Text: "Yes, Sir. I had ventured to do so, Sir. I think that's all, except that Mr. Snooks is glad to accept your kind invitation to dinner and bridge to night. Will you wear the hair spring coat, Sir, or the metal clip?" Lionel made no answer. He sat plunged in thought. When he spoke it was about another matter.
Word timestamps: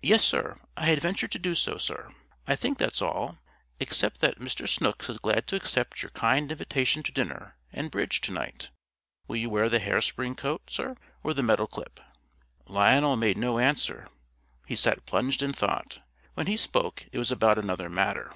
"Yes, 0.00 0.24
Sir. 0.24 0.58
I 0.74 0.86
had 0.86 1.00
ventured 1.02 1.30
to 1.32 1.38
do 1.38 1.54
so, 1.54 1.76
Sir. 1.76 2.14
I 2.48 2.56
think 2.56 2.78
that's 2.78 3.02
all, 3.02 3.36
except 3.78 4.20
that 4.22 4.38
Mr. 4.38 4.66
Snooks 4.66 5.10
is 5.10 5.18
glad 5.18 5.46
to 5.48 5.56
accept 5.56 6.00
your 6.00 6.08
kind 6.12 6.50
invitation 6.50 7.02
to 7.02 7.12
dinner 7.12 7.58
and 7.74 7.90
bridge 7.90 8.22
to 8.22 8.32
night. 8.32 8.70
Will 9.28 9.36
you 9.36 9.50
wear 9.50 9.68
the 9.68 9.78
hair 9.78 10.00
spring 10.00 10.34
coat, 10.34 10.62
Sir, 10.70 10.96
or 11.22 11.34
the 11.34 11.42
metal 11.42 11.66
clip?" 11.66 12.00
Lionel 12.66 13.16
made 13.18 13.36
no 13.36 13.58
answer. 13.58 14.08
He 14.66 14.76
sat 14.76 15.04
plunged 15.04 15.42
in 15.42 15.52
thought. 15.52 16.00
When 16.32 16.46
he 16.46 16.56
spoke 16.56 17.04
it 17.12 17.18
was 17.18 17.30
about 17.30 17.58
another 17.58 17.90
matter. 17.90 18.34